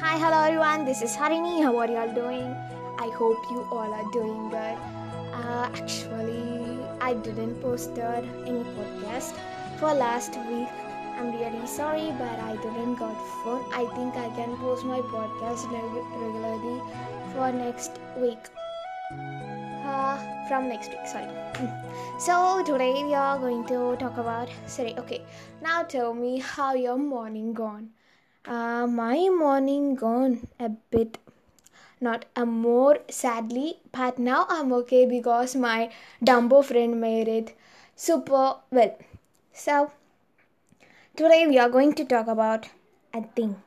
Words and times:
Hi, 0.00 0.16
hello 0.16 0.42
everyone. 0.44 0.84
This 0.84 1.02
is 1.02 1.16
Harini. 1.16 1.60
How 1.60 1.76
are 1.76 1.88
you 1.90 1.96
all 1.96 2.12
doing? 2.14 2.50
I 3.04 3.08
hope 3.14 3.38
you 3.50 3.66
all 3.72 3.92
are 3.92 4.10
doing 4.12 4.48
good. 4.48 4.76
Uh, 5.38 5.68
actually, 5.74 6.78
I 7.00 7.14
didn't 7.14 7.60
post 7.60 7.98
any 7.98 8.62
podcast 8.76 9.34
for 9.80 9.92
last 9.92 10.38
week. 10.50 10.68
I'm 11.18 11.32
really 11.32 11.66
sorry, 11.66 12.14
but 12.16 12.38
I 12.46 12.54
didn't 12.62 12.94
got 12.94 13.18
phone. 13.42 13.66
I 13.74 13.90
think 13.96 14.14
I 14.14 14.28
can 14.38 14.56
post 14.58 14.84
my 14.84 15.00
podcast 15.00 15.66
regularly 15.74 16.80
for 17.34 17.50
next 17.50 17.98
week. 18.16 18.46
Uh, 19.84 20.16
from 20.46 20.68
next 20.68 20.90
week, 20.90 21.06
sorry. 21.08 21.26
so 22.20 22.62
today 22.64 23.02
we 23.02 23.14
are 23.14 23.36
going 23.36 23.66
to 23.66 23.96
talk 23.96 24.16
about. 24.16 24.48
Sorry, 24.66 24.96
okay. 24.96 25.22
Now 25.60 25.82
tell 25.82 26.14
me 26.14 26.38
how 26.38 26.74
your 26.74 26.98
morning 26.98 27.52
gone. 27.52 27.90
Uh, 28.48 28.86
my 28.86 29.28
morning 29.28 29.94
gone 29.94 30.48
a 30.58 30.70
bit 30.70 31.18
not 32.00 32.24
a 32.34 32.46
more 32.46 32.96
sadly 33.10 33.78
but 33.92 34.18
now 34.18 34.46
i'm 34.48 34.72
okay 34.72 35.04
because 35.04 35.54
my 35.54 35.90
dumbo 36.24 36.64
friend 36.64 36.98
made 36.98 37.28
it. 37.28 37.54
Super 37.94 38.56
well. 38.70 38.96
So 39.52 39.92
today 41.14 41.46
we 41.46 41.58
are 41.58 41.68
going 41.68 41.92
to 41.96 42.06
talk 42.06 42.26
about 42.26 42.70
a 43.12 43.22
thing. 43.22 43.62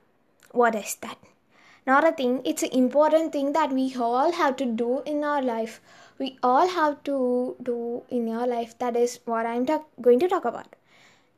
What 0.52 0.74
is 0.74 0.96
that? 0.96 1.20
Not 1.86 2.04
a 2.04 2.12
thing. 2.12 2.42
It's 2.44 2.64
an 2.64 2.72
important 2.72 3.34
thing 3.34 3.54
that 3.54 3.72
we 3.72 3.94
all 3.96 4.32
have 4.32 4.56
to 4.56 4.66
do 4.66 5.04
in 5.06 5.24
our 5.24 5.44
life. 5.44 5.80
We 6.18 6.40
all 6.42 6.68
have 6.68 7.04
to 7.04 7.56
do 7.62 8.02
in 8.10 8.28
your 8.28 8.48
life. 8.48 8.80
That 8.80 8.96
is 8.96 9.20
what 9.26 9.46
i'm 9.46 9.68
talk- 9.68 9.90
going 10.02 10.20
to 10.22 10.28
talk 10.28 10.44
about. 10.46 10.76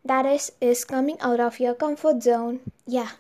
That 0.06 0.26
is 0.26 0.54
is 0.62 0.86
coming 0.86 1.20
out 1.20 1.42
of 1.42 1.60
your 1.60 1.74
comfort 1.74 2.24
zone. 2.24 2.62
Yeah 2.88 3.12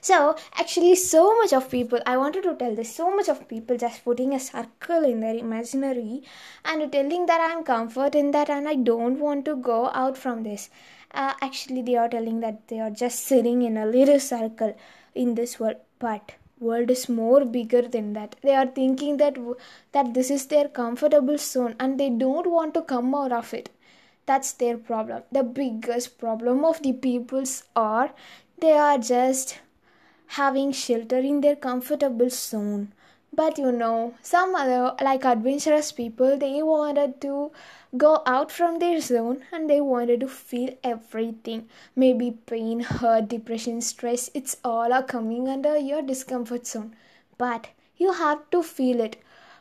so 0.00 0.36
actually 0.58 0.94
so 0.94 1.36
much 1.38 1.52
of 1.52 1.70
people 1.70 2.00
i 2.06 2.16
wanted 2.16 2.42
to 2.42 2.54
tell 2.56 2.74
this 2.74 2.94
so 2.94 3.14
much 3.14 3.28
of 3.28 3.46
people 3.48 3.76
just 3.76 4.04
putting 4.04 4.34
a 4.34 4.40
circle 4.40 5.04
in 5.04 5.20
their 5.20 5.36
imaginary 5.36 6.22
and 6.64 6.90
telling 6.92 7.26
that 7.26 7.40
i'm 7.50 7.62
comfort 7.64 8.14
in 8.14 8.30
that 8.30 8.50
and 8.50 8.68
i 8.68 8.74
don't 8.74 9.18
want 9.18 9.44
to 9.44 9.56
go 9.56 9.88
out 9.88 10.16
from 10.16 10.42
this. 10.42 10.70
Uh, 11.10 11.32
actually 11.40 11.82
they 11.82 11.96
are 11.96 12.08
telling 12.08 12.40
that 12.40 12.68
they 12.68 12.78
are 12.80 12.90
just 12.90 13.24
sitting 13.24 13.62
in 13.62 13.76
a 13.76 13.86
little 13.86 14.20
circle 14.20 14.76
in 15.14 15.34
this 15.34 15.58
world 15.58 15.76
but 15.98 16.32
world 16.60 16.90
is 16.90 17.08
more 17.08 17.44
bigger 17.44 17.82
than 17.82 18.12
that. 18.12 18.36
They 18.42 18.54
are 18.54 18.66
thinking 18.66 19.16
that 19.18 19.38
that 19.92 20.12
this 20.14 20.30
is 20.30 20.46
their 20.46 20.68
comfortable 20.68 21.38
zone 21.38 21.76
and 21.78 21.98
they 21.98 22.10
don't 22.10 22.50
want 22.50 22.74
to 22.74 22.82
come 22.82 23.14
out 23.14 23.32
of 23.32 23.54
it. 23.54 23.70
That's 24.26 24.52
their 24.52 24.76
problem. 24.76 25.22
The 25.32 25.42
biggest 25.42 26.18
problem 26.18 26.64
of 26.64 26.82
the 26.82 26.92
peoples 26.92 27.64
are 27.74 28.10
they 28.58 28.72
are 28.72 28.98
just 28.98 29.58
having 30.28 30.72
shelter 30.72 31.18
in 31.18 31.40
their 31.40 31.56
comfortable 31.56 32.30
zone. 32.30 32.92
But 33.32 33.58
you 33.58 33.70
know 33.72 34.14
some 34.22 34.54
other 34.54 34.94
like 35.02 35.24
adventurous 35.24 35.92
people 35.92 36.36
they 36.38 36.62
wanted 36.62 37.20
to 37.22 37.50
go 37.96 38.22
out 38.26 38.50
from 38.50 38.78
their 38.78 39.00
zone 39.00 39.44
and 39.52 39.68
they 39.68 39.80
wanted 39.80 40.20
to 40.20 40.28
feel 40.28 40.70
everything. 40.82 41.68
Maybe 41.96 42.30
pain 42.30 42.80
hurt 42.80 43.28
depression 43.28 43.80
stress 43.80 44.30
it's 44.34 44.56
all 44.64 44.92
are 44.92 45.02
coming 45.02 45.48
under 45.48 45.76
your 45.76 46.02
discomfort 46.02 46.66
zone. 46.66 46.94
But 47.36 47.68
you 47.96 48.12
have 48.12 48.48
to 48.50 48.62
feel 48.62 49.00
it. 49.00 49.16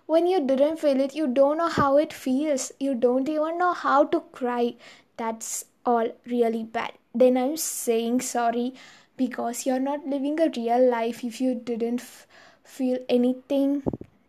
When 0.06 0.28
you 0.28 0.40
didn't 0.46 0.78
feel 0.78 1.00
it 1.02 1.16
you 1.16 1.28
don't 1.28 1.58
know 1.58 1.68
how 1.70 1.98
it 1.98 2.14
feels. 2.14 2.72
You 2.80 2.96
don't 2.96 3.28
even 3.30 3.58
know 3.58 3.74
how 3.74 4.06
to 4.06 4.22
cry. 4.32 4.76
That's 5.18 5.66
all 5.86 6.10
really 6.26 6.64
bad. 6.64 6.94
Then 7.14 7.38
i'm 7.38 7.58
saying 7.58 8.22
sorry 8.22 8.74
because 9.18 9.66
you're 9.66 9.80
not 9.80 10.06
living 10.06 10.40
a 10.40 10.50
real 10.56 10.90
life 10.90 11.24
if 11.24 11.42
you 11.42 11.56
didn't 11.56 12.02
f- 12.02 12.28
feel 12.64 13.00
anything 13.10 13.84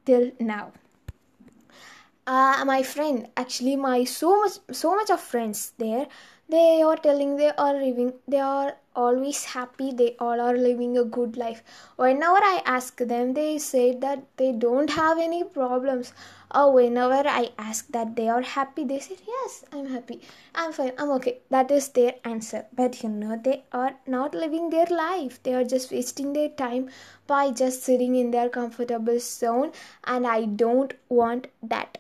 till 0.05 0.33
now. 0.41 0.73
Uh, 2.27 2.63
my 2.67 2.83
friend 2.83 3.29
actually 3.39 3.75
my 3.75 4.05
so 4.05 4.39
much 4.41 4.59
so 4.71 4.95
much 4.95 5.09
of 5.11 5.19
friends 5.19 5.73
there 5.79 6.07
they 6.51 6.83
are 6.83 6.97
telling 6.97 7.37
they 7.37 7.51
are 7.51 7.75
living 7.75 8.13
they 8.27 8.41
are 8.41 8.75
always 8.97 9.45
happy 9.45 9.93
they 9.93 10.17
all 10.19 10.41
are 10.41 10.57
living 10.57 10.97
a 10.99 11.05
good 11.05 11.37
life. 11.37 11.63
Whenever 11.97 12.41
i 12.51 12.63
ask 12.65 12.97
them 13.13 13.35
they 13.35 13.59
say 13.59 13.95
that 14.05 14.25
they 14.39 14.53
don't 14.53 14.91
have 14.91 15.19
any 15.19 15.45
problems. 15.45 16.13
Or 16.55 16.73
whenever 16.73 17.29
i 17.29 17.51
ask 17.59 17.89
that 17.89 18.17
they 18.17 18.29
are 18.29 18.41
happy 18.41 18.85
they 18.85 18.99
say 18.99 19.17
yes 19.27 19.65
i'm 19.73 19.87
happy. 19.87 20.21
I'm 20.55 20.73
fine. 20.73 20.93
I'm 20.99 21.11
okay. 21.19 21.39
That 21.51 21.71
is 21.71 21.89
their 21.91 22.15
answer. 22.25 22.65
But 22.75 23.03
you 23.03 23.11
know 23.11 23.41
they 23.45 23.63
are 23.73 23.95
not 24.07 24.35
living 24.35 24.71
their 24.71 24.87
life. 24.87 25.43
They 25.43 25.55
are 25.55 25.65
just 25.65 25.93
wasting 25.93 26.33
their 26.33 26.49
time 26.49 26.89
by 27.27 27.51
just 27.51 27.83
sitting 27.83 28.17
in 28.17 28.31
their 28.31 28.49
comfortable 28.49 29.21
zone. 29.21 29.73
And 30.05 30.27
i 30.27 30.45
don't 30.47 30.95
want 31.09 31.49
that 31.63 31.99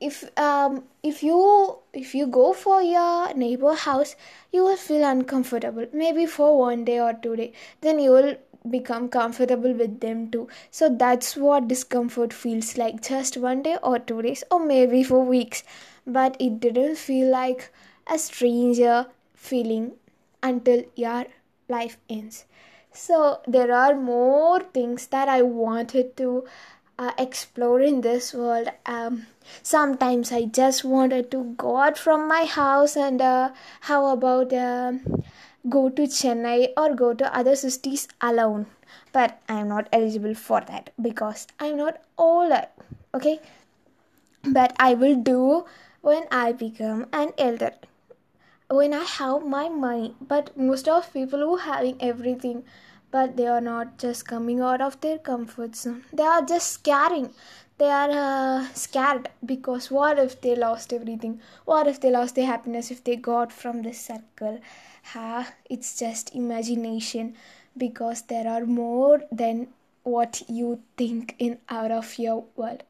if 0.00 0.24
um 0.38 0.84
if 1.02 1.22
you 1.22 1.78
if 1.92 2.14
you 2.14 2.26
go 2.26 2.52
for 2.52 2.82
your 2.82 3.34
neighbor 3.34 3.74
house 3.74 4.14
you 4.52 4.62
will 4.64 4.76
feel 4.76 5.04
uncomfortable. 5.04 5.86
Maybe 5.92 6.26
for 6.26 6.58
one 6.58 6.84
day 6.84 7.00
or 7.00 7.14
two 7.14 7.36
day 7.36 7.52
then 7.80 7.98
you 7.98 8.12
will 8.12 8.36
become 8.70 9.08
comfortable 9.08 9.72
with 9.72 10.00
them 10.00 10.30
too. 10.30 10.48
So 10.70 10.88
that's 10.88 11.36
what 11.36 11.68
discomfort 11.68 12.32
feels 12.32 12.76
like 12.76 13.02
just 13.02 13.36
one 13.36 13.62
day 13.62 13.76
or 13.82 13.98
two 13.98 14.22
days 14.22 14.44
or 14.50 14.60
maybe 14.64 15.02
for 15.02 15.24
weeks. 15.24 15.64
But 16.06 16.36
it 16.38 16.60
didn't 16.60 16.96
feel 16.96 17.30
like 17.30 17.72
a 18.06 18.18
stranger 18.18 19.06
feeling 19.34 19.92
until 20.42 20.84
your 20.96 21.26
life 21.68 21.98
ends. 22.08 22.44
So 22.92 23.40
there 23.46 23.72
are 23.72 23.94
more 23.94 24.60
things 24.60 25.06
that 25.08 25.28
i 25.28 25.42
wanted 25.42 26.16
to 26.16 26.44
uh, 26.98 27.12
explore 27.18 27.80
in 27.80 28.00
this 28.00 28.34
world 28.34 28.68
um, 28.86 29.26
sometimes 29.62 30.32
i 30.32 30.44
just 30.44 30.84
wanted 30.84 31.30
to 31.30 31.54
go 31.56 31.76
out 31.76 31.96
from 31.96 32.26
my 32.28 32.44
house 32.44 32.96
and 32.96 33.20
uh, 33.22 33.50
how 33.82 34.06
about 34.12 34.52
uh, 34.52 34.92
go 35.68 35.88
to 35.88 36.02
chennai 36.02 36.68
or 36.76 36.94
go 36.94 37.12
to 37.14 37.36
other 37.36 37.54
cities 37.56 38.08
alone. 38.20 38.66
But 39.12 39.40
i'm 39.48 39.68
not 39.68 39.88
eligible 39.92 40.34
for 40.34 40.60
that 40.62 40.90
because 41.00 41.46
i'm 41.58 41.76
not 41.76 42.02
older 42.16 42.66
okay? 43.14 43.40
But 44.44 44.74
i 44.78 44.94
will 44.94 45.16
do 45.16 45.64
when 46.00 46.26
i 46.30 46.52
become 46.52 47.06
an 47.12 47.32
elder 47.38 47.72
when 48.70 48.92
i 48.94 49.04
have 49.04 49.46
my 49.46 49.68
money. 49.68 50.14
But 50.20 50.56
most 50.56 50.88
of 50.88 51.12
people 51.12 51.40
who 51.40 51.56
having 51.56 51.96
everything 52.00 52.64
but 53.10 53.36
they 53.36 53.46
are 53.46 53.60
not 53.60 53.98
just 53.98 54.26
coming 54.26 54.60
out 54.60 54.80
of 54.80 55.00
their 55.00 55.18
comfort 55.18 55.76
zone. 55.76 56.04
They 56.12 56.22
are 56.22 56.42
just 56.42 56.72
scaring. 56.72 57.30
They 57.78 57.90
are 57.90 58.10
uh, 58.10 58.68
scared 58.74 59.28
because 59.46 59.90
what 59.90 60.18
if 60.18 60.40
they 60.40 60.56
lost 60.56 60.92
everything? 60.92 61.40
What 61.64 61.86
if 61.86 62.00
they 62.00 62.10
lost 62.10 62.34
their 62.34 62.46
happiness 62.46 62.90
if 62.90 63.04
they 63.04 63.16
got 63.16 63.52
from 63.52 63.82
this 63.82 64.00
circle? 64.00 64.60
Ha 65.12 65.52
it's 65.70 65.98
just 65.98 66.34
imagination 66.34 67.34
because 67.76 68.22
there 68.22 68.48
are 68.48 68.66
more 68.66 69.22
than 69.30 69.68
what 70.02 70.42
you 70.48 70.80
think 70.96 71.34
in 71.38 71.58
out 71.68 71.92
of 71.92 72.18
your 72.18 72.44
world. 72.56 72.82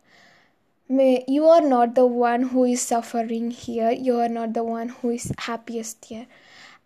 May, 0.88 1.24
you 1.28 1.46
are 1.46 1.60
not 1.60 1.94
the 1.94 2.06
one 2.06 2.44
who 2.44 2.64
is 2.64 2.80
suffering 2.80 3.50
here. 3.50 3.90
You 3.90 4.20
are 4.20 4.28
not 4.28 4.54
the 4.54 4.64
one 4.64 4.88
who 4.88 5.10
is 5.10 5.30
happiest 5.36 6.06
here. 6.06 6.26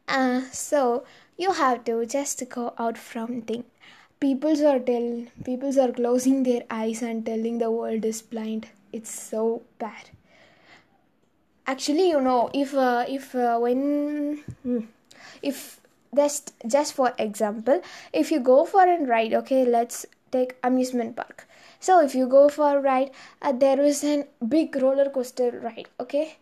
Uh, 0.08 0.40
so 0.50 1.04
you 1.36 1.52
have 1.52 1.84
to 1.84 2.04
just 2.06 2.42
go 2.48 2.72
out 2.78 2.98
from 2.98 3.42
thing. 3.42 3.64
Peoples 4.20 4.60
are 4.60 4.78
tell 4.78 5.26
peoples 5.44 5.76
are 5.76 5.92
closing 5.92 6.42
their 6.42 6.62
eyes 6.70 7.02
and 7.02 7.26
telling 7.26 7.58
the 7.58 7.70
world 7.70 8.04
is 8.04 8.22
blind. 8.22 8.68
It's 8.92 9.10
so 9.10 9.62
bad. 9.78 10.10
Actually 11.66 12.08
you 12.08 12.20
know 12.20 12.50
if 12.52 12.74
uh, 12.74 13.04
if 13.08 13.34
uh, 13.34 13.58
when 13.58 14.38
hmm, 14.62 14.80
if 15.42 15.80
just 16.14 16.52
just 16.66 16.94
for 16.94 17.12
example 17.18 17.80
if 18.12 18.30
you 18.30 18.40
go 18.40 18.64
for 18.64 18.82
a 18.82 18.98
ride 19.04 19.32
okay 19.34 19.64
let's 19.64 20.04
take 20.30 20.56
amusement 20.62 21.16
park. 21.16 21.48
So 21.80 22.00
if 22.00 22.14
you 22.14 22.28
go 22.28 22.48
for 22.48 22.76
a 22.78 22.80
ride 22.80 23.10
uh, 23.40 23.52
there 23.52 23.80
is 23.80 24.04
a 24.04 24.26
big 24.46 24.76
roller 24.76 25.08
coaster 25.10 25.50
ride 25.62 25.88
okay? 25.98 26.36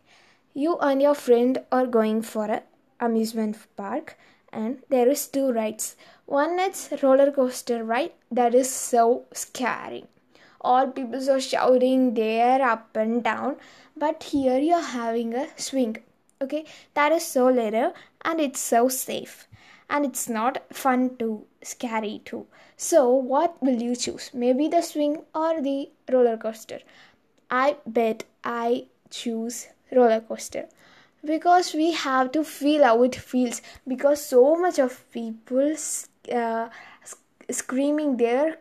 You 0.52 0.76
and 0.78 1.00
your 1.00 1.14
friend 1.14 1.62
are 1.70 1.86
going 1.86 2.22
for 2.22 2.46
a 2.46 2.62
amusement 3.00 3.56
park 3.76 4.16
and 4.52 4.82
there 4.88 5.08
is 5.08 5.26
two 5.26 5.52
rides. 5.52 5.96
One 6.26 6.58
is 6.58 6.92
roller 7.02 7.30
coaster 7.30 7.84
ride 7.84 8.12
that 8.30 8.54
is 8.54 8.70
so 8.70 9.24
scary. 9.32 10.04
All 10.60 10.88
people 10.88 11.30
are 11.30 11.40
shouting 11.40 12.14
there 12.14 12.62
up 12.62 12.96
and 12.96 13.22
down 13.24 13.56
but 13.96 14.22
here 14.22 14.58
you're 14.58 14.80
having 14.80 15.34
a 15.34 15.48
swing 15.56 15.96
okay? 16.42 16.64
That 16.94 17.12
is 17.12 17.24
so 17.24 17.48
little 17.48 17.94
and 18.22 18.40
it's 18.40 18.60
so 18.60 18.88
safe. 18.88 19.46
And 19.88 20.04
it's 20.04 20.28
not 20.28 20.62
fun 20.72 21.16
to 21.16 21.44
scary 21.62 22.22
too 22.24 22.46
so 22.76 23.08
what 23.10 23.62
will 23.62 23.82
you 23.82 23.94
choose? 23.94 24.30
Maybe 24.32 24.66
the 24.68 24.80
swing 24.80 25.22
or 25.34 25.60
the 25.60 25.90
roller 26.10 26.36
coaster? 26.36 26.80
I 27.50 27.76
bet 27.86 28.24
i 28.44 28.86
choose 29.10 29.66
roller 29.92 30.20
coaster 30.20 30.68
because 31.24 31.74
we 31.74 31.92
have 31.92 32.32
to 32.32 32.42
feel 32.42 32.84
how 32.84 33.02
it 33.02 33.14
feels 33.14 33.60
because 33.86 34.24
so 34.24 34.56
much 34.56 34.78
of 34.78 35.10
people 35.12 35.74
uh, 36.32 36.68
screaming 37.50 38.16
their 38.16 38.58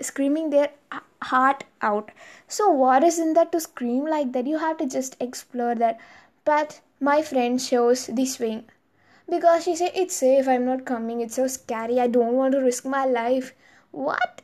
screaming 0.00 0.50
their 0.50 0.70
heart 1.22 1.64
out. 1.80 2.10
So 2.48 2.70
what 2.70 3.02
is 3.02 3.18
in 3.18 3.32
that 3.34 3.52
to 3.52 3.60
scream 3.60 4.06
like 4.06 4.32
that? 4.32 4.46
You 4.46 4.58
have 4.58 4.76
to 4.78 4.86
just 4.86 5.16
explore 5.20 5.74
that. 5.76 5.98
But 6.44 6.80
my 7.00 7.22
friend 7.22 7.58
chose 7.58 8.06
the 8.06 8.26
swing 8.26 8.64
because 9.28 9.64
she 9.64 9.74
said 9.76 9.92
it's 9.94 10.16
safe. 10.16 10.48
I'm 10.48 10.66
not 10.66 10.84
coming. 10.84 11.20
It's 11.20 11.36
so 11.36 11.46
scary. 11.46 11.98
I 12.00 12.08
don't 12.08 12.34
want 12.34 12.52
to 12.52 12.60
risk 12.60 12.84
my 12.84 13.06
life. 13.06 13.54
What? 13.90 14.42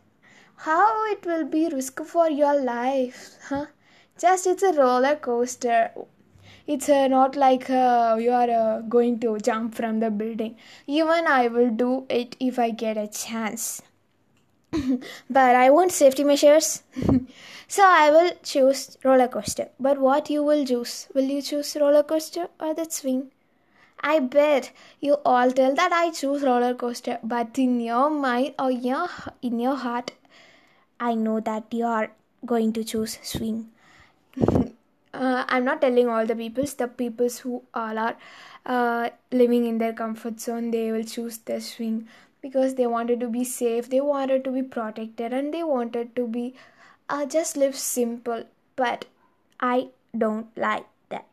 How 0.57 1.11
it 1.11 1.27
will 1.27 1.45
be 1.45 1.69
risk 1.69 2.01
for 2.05 2.31
your 2.31 2.55
life 2.61 3.37
huh? 3.49 3.67
Just 4.19 4.47
it's 4.47 4.63
a 4.63 4.73
roller 4.73 5.17
coaster 5.17 5.91
it's 6.67 6.89
uh, 6.89 7.09
not 7.09 7.37
like 7.37 7.69
uh, 7.71 8.17
you 8.21 8.31
are 8.31 8.51
uh, 8.51 8.81
going 8.83 9.19
to 9.21 9.39
jump 9.39 9.75
from 9.75 10.01
the 10.01 10.11
building. 10.11 10.57
Even 10.87 11.27
i 11.27 11.49
will 11.49 11.71
do 11.71 12.07
it 12.09 12.37
if 12.41 12.59
i 12.59 12.71
get 12.71 12.97
a 12.97 13.09
chance. 13.09 13.83
But 15.31 15.57
i 15.57 15.71
want 15.71 15.93
safety 15.93 16.25
measures. 16.25 16.83
So 17.75 17.85
i 17.87 18.11
will 18.11 18.33
choose 18.43 18.99
roller 19.03 19.29
coaster. 19.29 19.69
But 19.81 19.99
what 19.99 20.29
you 20.31 20.43
will 20.45 20.65
choose? 20.67 21.09
Will 21.15 21.31
you 21.37 21.41
choose 21.43 21.77
roller 21.81 22.03
coaster 22.03 22.49
or 22.61 22.75
the 22.75 22.85
swing? 22.91 23.31
I 24.01 24.19
bet 24.19 24.73
you 25.01 25.15
all 25.25 25.53
tell 25.53 25.75
that 25.75 25.93
I 25.93 26.11
choose 26.11 26.43
roller 26.43 26.75
coaster, 26.75 27.19
but 27.23 27.59
in 27.59 27.81
your 27.81 28.11
mind 28.11 28.55
or 28.59 28.71
your, 28.71 29.09
in 29.41 29.61
your 29.61 29.77
heart, 29.77 30.13
I 31.01 31.15
know 31.15 31.41
that 31.41 31.73
you 31.73 31.87
are 31.87 32.11
going 32.45 32.73
to 32.75 32.85
choose 32.85 33.19
swing. 33.23 33.71
uh, 35.15 35.45
I'm 35.49 35.65
not 35.65 35.81
telling 35.81 36.09
all 36.09 36.27
the 36.27 36.37
peoples, 36.37 36.75
the 36.75 36.89
peoples 36.89 37.39
who 37.39 37.63
all 37.75 37.99
are 37.99 38.17
uh, 38.67 39.11
living 39.31 39.67
in 39.67 39.79
their 39.79 39.93
comfort 39.93 40.41
zone, 40.41 40.71
they 40.71 40.91
will 40.93 41.05
choose 41.05 41.39
the 41.39 41.61
swing 41.61 42.09
because 42.41 42.75
they 42.75 42.87
wanted 42.87 43.21
to 43.21 43.29
be 43.29 43.45
safe, 43.45 43.89
they 43.89 44.01
wanted 44.01 44.45
to 44.45 44.51
be 44.51 44.63
protected, 44.63 45.33
and 45.33 45.55
they 45.55 45.63
wanted 45.63 46.17
to 46.17 46.27
be 46.27 46.55
uh, 47.09 47.27
just 47.27 47.57
live 47.57 47.77
simple. 47.77 48.45
But 48.77 49.05
I 49.61 49.89
don't 50.17 50.57
like 50.57 50.87
that. 51.11 51.27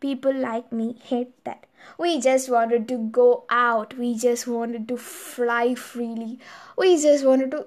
People 0.00 0.34
like 0.34 0.72
me 0.72 0.96
hate 1.02 1.32
that 1.44 1.66
we 1.98 2.20
just 2.20 2.48
wanted 2.50 2.88
to 2.88 2.98
go 2.98 3.44
out. 3.50 3.96
We 3.98 4.16
just 4.16 4.46
wanted 4.46 4.88
to 4.88 4.96
fly 4.96 5.74
freely. 5.74 6.38
We 6.76 7.00
just 7.00 7.24
wanted 7.24 7.50
to 7.52 7.66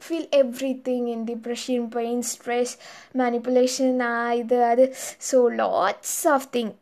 feel 0.00 0.26
everything 0.32 1.08
in 1.08 1.24
depression, 1.24 1.90
pain, 1.90 2.22
stress, 2.22 2.76
manipulation, 3.14 4.00
either 4.00 4.62
other. 4.62 4.88
So 5.18 5.44
lots 5.44 6.26
of 6.26 6.44
things 6.44 6.74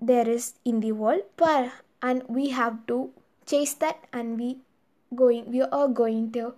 there 0.00 0.28
is 0.28 0.54
in 0.64 0.80
the 0.80 0.92
world, 0.92 1.22
but 1.36 1.72
and 2.02 2.22
we 2.28 2.50
have 2.50 2.86
to 2.86 3.10
chase 3.46 3.74
that, 3.74 4.04
and 4.12 4.38
we 4.38 4.58
going 5.14 5.50
we 5.50 5.62
are 5.62 5.88
going 5.88 6.32
to 6.32 6.54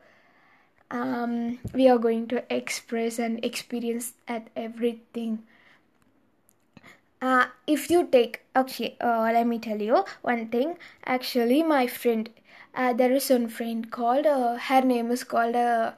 um 0.90 1.58
we 1.75 1.88
are 1.88 1.99
going 1.99 2.26
to 2.26 2.43
express 2.52 3.19
and 3.19 3.44
experience 3.44 4.14
at 4.26 4.49
everything 4.56 5.38
uh, 7.20 7.46
if 7.66 7.90
you 7.90 8.06
take 8.11 8.43
okay 8.56 8.96
uh, 9.00 9.28
let 9.32 9.46
me 9.46 9.58
tell 9.58 9.81
you 9.81 10.04
one 10.22 10.49
thing 10.49 10.78
actually 11.04 11.62
my 11.62 11.87
friend 11.87 12.31
uh, 12.78 12.92
there 12.92 13.12
is 13.12 13.28
one 13.28 13.48
friend 13.48 13.90
called 13.90 14.26
uh, 14.26 14.56
her 14.56 14.80
name 14.80 15.10
is 15.10 15.25
called 15.25 15.56
uh, 15.56 15.92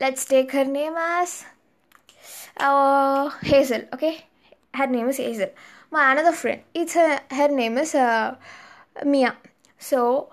let's 0.00 0.24
take 0.24 0.52
her 0.52 0.64
name 0.64 0.94
as 0.96 1.44
uh, 2.58 3.30
hazel 3.42 3.82
okay? 3.92 4.24
Her 4.74 4.86
name 4.86 5.08
is 5.08 5.16
hazel. 5.16 5.50
My 5.90 6.12
another 6.12 6.32
friend 6.32 6.60
it's 6.74 6.94
her, 6.94 7.20
her 7.30 7.48
name 7.48 7.78
is 7.78 7.94
uh, 7.94 8.36
mia. 9.04 9.36
So 9.78 10.28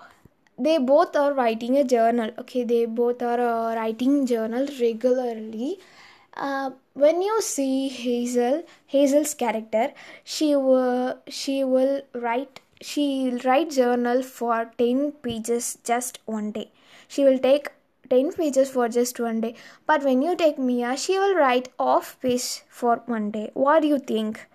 they 0.57 0.77
both 0.79 1.15
are 1.15 1.33
writing 1.33 1.77
a 1.77 1.83
journal 1.83 2.31
okay? 2.39 2.63
They 2.63 2.85
both 2.85 3.21
are 3.21 3.39
uh, 3.39 3.75
writing 3.75 4.25
journal 4.25 4.67
regularly. 4.81 5.79
Uh, 6.35 6.71
when 6.93 7.21
you 7.21 7.41
see 7.41 7.87
Hazel, 7.87 8.63
Hazel's 8.87 9.33
character, 9.33 9.93
she 10.25 10.55
will 10.55 11.17
she 11.29 11.63
will 11.63 12.01
write 12.13 12.59
she'll 12.81 13.39
write 13.39 13.71
journal 13.71 14.21
for 14.23 14.71
10 14.77 15.13
pages 15.23 15.77
just 15.83 16.19
one 16.25 16.51
day. 16.51 16.71
She 17.07 17.23
will 17.23 17.39
take 17.39 17.71
10 18.09 18.33
pages 18.33 18.69
for 18.69 18.89
just 18.89 19.19
one 19.19 19.41
day. 19.41 19.55
But 19.85 20.03
when 20.03 20.21
you 20.21 20.35
take 20.35 20.59
Mia, 20.59 20.95
she 20.97 21.17
will 21.17 21.35
write 21.35 21.69
off 21.79 22.17
page 22.21 22.61
for 22.69 23.01
one 23.05 23.31
day. 23.31 23.51
What 23.53 23.81
do 23.81 23.87
you 23.87 23.99
think? 23.99 24.47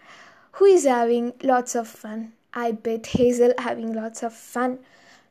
Who 0.52 0.64
is 0.66 0.84
having 0.84 1.32
lots 1.42 1.74
of 1.74 1.88
fun? 1.88 2.32
I 2.52 2.72
bet 2.72 3.06
Hazel 3.06 3.54
having 3.58 3.92
lots 3.92 4.22
of 4.22 4.32
fun 4.32 4.78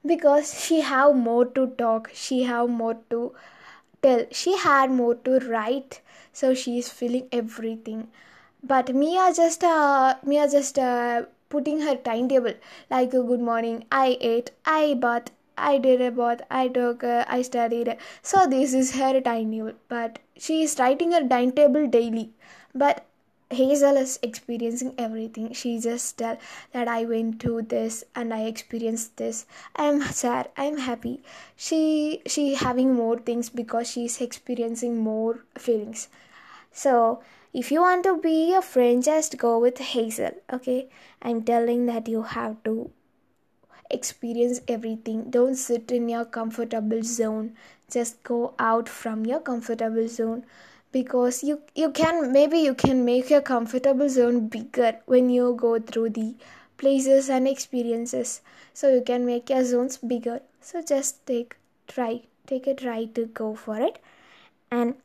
because 0.05 0.63
she 0.63 0.81
have 0.81 1.15
more 1.15 1.45
to 1.45 1.67
talk. 1.67 2.11
She 2.13 2.43
have 2.43 2.69
more 2.69 2.97
to 3.09 3.33
tell. 4.01 4.25
She 4.31 4.57
had 4.57 4.91
more 4.91 5.15
to 5.15 5.39
write 5.39 6.01
so 6.39 6.53
she 6.53 6.77
is 6.79 6.89
feeling 6.89 7.27
everything 7.31 8.07
but 8.63 8.93
mia 8.93 9.31
just 9.35 9.63
uh, 9.63 10.15
mia 10.23 10.47
just 10.49 10.77
uh, 10.79 11.23
putting 11.49 11.81
her 11.81 11.95
timetable 11.95 12.53
like 12.89 13.13
uh, 13.13 13.21
good 13.21 13.43
morning 13.49 13.83
i 13.91 14.17
ate 14.21 14.51
i 14.65 14.93
bath 15.05 15.31
i 15.57 15.77
did 15.77 16.01
a 16.01 16.11
bath 16.11 16.41
i 16.49 16.67
took 16.67 17.03
uh, 17.03 17.25
i 17.27 17.41
studied 17.41 17.95
so 18.21 18.45
this 18.55 18.73
is 18.73 18.95
her 19.01 19.13
timetable 19.21 19.73
but 19.87 20.19
she 20.37 20.63
is 20.63 20.79
writing 20.79 21.11
her 21.11 21.27
timetable 21.27 21.87
daily 21.87 22.29
but 22.73 23.05
Hazel 23.51 23.97
is 23.97 24.19
experiencing 24.21 24.93
everything. 24.95 25.53
She 25.53 25.79
just 25.79 26.19
tell 26.19 26.37
that 26.71 26.87
I 26.87 27.05
went 27.05 27.41
to 27.41 27.63
this 27.63 28.03
and 28.13 28.31
I 28.31 28.41
experienced 28.41 29.17
this. 29.17 29.47
I'm 29.75 30.03
sad. 30.03 30.49
I'm 30.55 30.77
happy. 30.77 31.23
She 31.55 32.21
she 32.27 32.53
having 32.53 32.93
more 32.93 33.17
things 33.17 33.49
because 33.49 33.89
she's 33.89 34.21
experiencing 34.21 34.97
more 34.97 35.45
feelings. 35.57 36.09
So 36.71 37.23
if 37.53 37.71
you 37.71 37.81
want 37.81 38.03
to 38.03 38.17
be 38.17 38.53
a 38.53 38.61
friend, 38.61 39.03
just 39.03 39.37
go 39.37 39.59
with 39.59 39.79
Hazel. 39.79 40.31
Okay, 40.53 40.89
I'm 41.21 41.43
telling 41.43 41.85
that 41.87 42.07
you 42.07 42.21
have 42.21 42.63
to 42.63 42.91
experience 43.89 44.61
everything. 44.67 45.29
Don't 45.29 45.55
sit 45.55 45.91
in 45.91 46.09
your 46.09 46.25
comfortable 46.25 47.03
zone. 47.03 47.55
Just 47.89 48.21
go 48.23 48.53
out 48.59 48.87
from 48.87 49.25
your 49.25 49.39
comfortable 49.39 50.07
zone 50.07 50.45
because 50.91 51.43
you 51.43 51.61
you 51.75 51.91
can 51.91 52.31
maybe 52.31 52.59
you 52.59 52.73
can 52.73 53.03
make 53.05 53.29
your 53.29 53.41
comfortable 53.41 54.09
zone 54.09 54.47
bigger 54.47 54.93
when 55.05 55.29
you 55.29 55.53
go 55.55 55.79
through 55.79 56.09
the 56.09 56.35
places 56.77 57.29
and 57.29 57.47
experiences 57.47 58.41
so 58.73 58.89
you 58.93 59.01
can 59.01 59.25
make 59.25 59.49
your 59.49 59.63
zones 59.63 59.97
bigger 59.97 60.39
so 60.61 60.81
just 60.81 61.25
take 61.27 61.57
try 61.87 62.21
take 62.47 62.65
a 62.65 62.73
try 62.73 63.05
to 63.05 63.25
go 63.41 63.53
for 63.53 63.77
it 63.77 63.99
and 64.71 64.95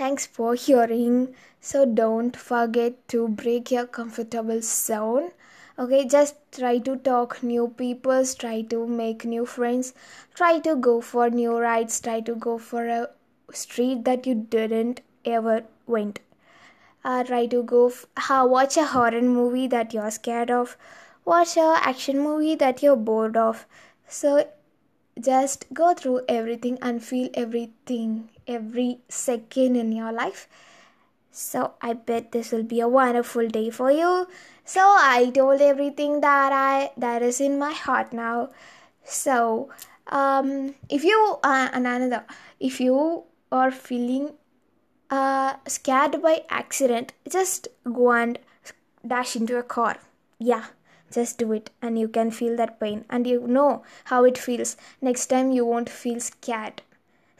thanks 0.00 0.26
for 0.38 0.54
hearing 0.54 1.16
so 1.60 1.84
don't 1.84 2.36
forget 2.48 2.96
to 3.14 3.28
break 3.28 3.70
your 3.70 3.86
comfortable 3.86 4.60
zone 4.62 5.30
okay 5.78 6.04
just 6.16 6.36
try 6.58 6.76
to 6.78 6.96
talk 6.96 7.42
new 7.42 7.68
people 7.84 8.24
try 8.44 8.60
to 8.74 8.86
make 8.86 9.24
new 9.24 9.46
friends 9.46 9.94
try 10.34 10.58
to 10.58 10.76
go 10.76 11.00
for 11.00 11.30
new 11.30 11.56
rides 11.58 12.00
try 12.00 12.20
to 12.20 12.34
go 12.34 12.58
for 12.58 12.86
a 12.88 13.08
street 13.52 14.04
that 14.04 14.26
you 14.26 14.34
didn't 14.34 15.00
ever 15.24 15.64
went. 15.86 16.20
Uh, 17.04 17.24
try 17.24 17.46
to 17.46 17.62
go 17.62 17.88
f- 17.88 18.06
uh, 18.30 18.46
watch 18.46 18.76
a 18.76 18.84
horror 18.84 19.22
movie 19.22 19.66
that 19.66 19.94
you're 19.94 20.10
scared 20.10 20.50
of. 20.50 20.76
Watch 21.24 21.56
a 21.56 21.78
action 21.82 22.18
movie 22.18 22.54
that 22.54 22.82
you're 22.82 22.96
bored 22.96 23.36
of. 23.36 23.66
So 24.06 24.48
just 25.20 25.66
go 25.72 25.94
through 25.94 26.22
everything 26.28 26.78
and 26.82 27.02
feel 27.02 27.28
everything 27.34 28.28
every 28.46 28.98
second 29.08 29.76
in 29.76 29.92
your 29.92 30.12
life. 30.12 30.48
So 31.30 31.74
I 31.80 31.92
bet 31.92 32.32
this 32.32 32.50
will 32.52 32.64
be 32.64 32.80
a 32.80 32.88
wonderful 32.88 33.48
day 33.48 33.70
for 33.70 33.90
you. 33.90 34.26
So 34.64 34.80
I 34.80 35.30
told 35.34 35.60
everything 35.60 36.20
that 36.20 36.52
I 36.52 36.90
that 36.96 37.22
is 37.22 37.40
in 37.40 37.58
my 37.58 37.72
heart 37.72 38.12
now. 38.12 38.50
So 39.04 39.70
um, 40.08 40.74
if 40.88 41.04
you 41.04 41.38
uh, 41.42 41.68
another 41.72 42.24
if 42.58 42.80
you 42.80 43.24
are 43.52 43.70
feeling 43.70 44.32
uh, 45.10 45.54
scared 45.66 46.22
by 46.22 46.42
accident, 46.50 47.12
just 47.28 47.68
go 47.84 48.12
and 48.12 48.38
dash 49.06 49.36
into 49.36 49.56
a 49.56 49.62
car. 49.62 49.98
Yeah, 50.38 50.66
just 51.10 51.38
do 51.38 51.52
it, 51.52 51.70
and 51.82 51.98
you 51.98 52.08
can 52.08 52.30
feel 52.30 52.56
that 52.56 52.78
pain, 52.80 53.04
and 53.10 53.26
you 53.26 53.46
know 53.46 53.82
how 54.04 54.24
it 54.24 54.38
feels. 54.38 54.76
Next 55.00 55.26
time, 55.26 55.50
you 55.52 55.64
won't 55.64 55.88
feel 55.88 56.20
scared. 56.20 56.82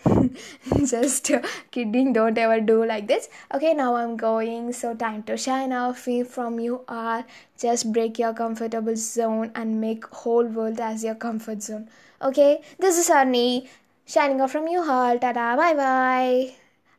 just 0.86 1.30
kidding 1.70 2.14
don't 2.14 2.38
ever 2.38 2.58
do 2.58 2.86
like 2.86 3.06
this 3.06 3.28
okay 3.54 3.74
now 3.74 3.96
i'm 3.96 4.16
going 4.16 4.72
so 4.72 4.94
time 4.94 5.22
to 5.22 5.36
shine 5.36 5.74
off 5.74 5.98
feel 5.98 6.24
from 6.24 6.58
you 6.58 6.80
are 6.88 7.22
just 7.58 7.92
break 7.92 8.18
your 8.18 8.32
comfortable 8.32 8.96
zone 8.96 9.52
and 9.54 9.78
make 9.78 10.06
whole 10.06 10.46
world 10.46 10.80
as 10.80 11.04
your 11.04 11.14
comfort 11.14 11.62
zone 11.62 11.86
okay 12.22 12.62
this 12.78 12.96
is 12.96 13.10
Harini 13.10 13.68
Shining 14.10 14.40
off 14.40 14.50
from 14.50 14.66
you 14.66 14.82
heart. 14.82 15.20
Ta-da, 15.20 15.54
bye-bye. 15.54 16.52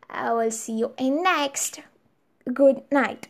I 0.09 0.31
will 0.31 0.49
see 0.49 0.77
you 0.77 0.93
in 0.97 1.21
next. 1.21 1.81
Good 2.53 2.83
night. 2.89 3.27